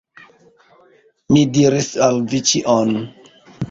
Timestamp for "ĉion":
2.53-2.95